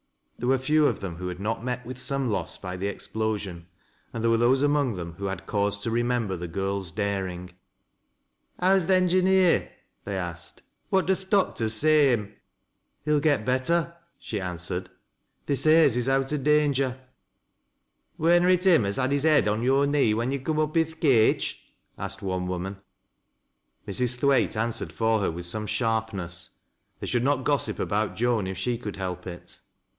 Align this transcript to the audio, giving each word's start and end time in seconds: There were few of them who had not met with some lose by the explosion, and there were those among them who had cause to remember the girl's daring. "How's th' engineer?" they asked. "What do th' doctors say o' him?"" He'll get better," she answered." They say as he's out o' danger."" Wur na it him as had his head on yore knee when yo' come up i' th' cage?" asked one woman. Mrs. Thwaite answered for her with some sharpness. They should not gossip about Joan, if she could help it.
There 0.39 0.47
were 0.49 0.57
few 0.57 0.87
of 0.87 0.99
them 1.01 1.17
who 1.17 1.27
had 1.27 1.39
not 1.39 1.63
met 1.63 1.85
with 1.85 1.99
some 1.99 2.33
lose 2.33 2.57
by 2.57 2.75
the 2.75 2.87
explosion, 2.87 3.67
and 4.11 4.23
there 4.23 4.31
were 4.31 4.37
those 4.37 4.63
among 4.63 4.95
them 4.95 5.13
who 5.19 5.25
had 5.25 5.45
cause 5.45 5.83
to 5.83 5.91
remember 5.91 6.35
the 6.35 6.47
girl's 6.47 6.89
daring. 6.89 7.51
"How's 8.59 8.85
th' 8.85 8.89
engineer?" 8.89 9.69
they 10.03 10.17
asked. 10.17 10.63
"What 10.89 11.05
do 11.05 11.13
th' 11.13 11.29
doctors 11.29 11.75
say 11.75 12.07
o' 12.09 12.13
him?"" 12.13 12.33
He'll 13.05 13.19
get 13.19 13.45
better," 13.45 13.95
she 14.17 14.41
answered." 14.41 14.89
They 15.45 15.53
say 15.53 15.85
as 15.85 15.93
he's 15.93 16.09
out 16.09 16.33
o' 16.33 16.37
danger."" 16.37 16.99
Wur 18.17 18.39
na 18.39 18.47
it 18.47 18.65
him 18.65 18.85
as 18.85 18.95
had 18.95 19.11
his 19.11 19.21
head 19.21 19.47
on 19.47 19.61
yore 19.61 19.85
knee 19.85 20.15
when 20.15 20.31
yo' 20.31 20.39
come 20.39 20.57
up 20.57 20.75
i' 20.75 20.81
th' 20.81 20.99
cage?" 20.99 21.71
asked 21.99 22.23
one 22.23 22.47
woman. 22.47 22.77
Mrs. 23.87 24.15
Thwaite 24.15 24.57
answered 24.57 24.91
for 24.91 25.19
her 25.19 25.29
with 25.29 25.45
some 25.45 25.67
sharpness. 25.67 26.55
They 26.99 27.05
should 27.05 27.23
not 27.23 27.43
gossip 27.43 27.77
about 27.77 28.15
Joan, 28.15 28.47
if 28.47 28.57
she 28.57 28.79
could 28.79 28.95
help 28.95 29.27
it. 29.27 29.59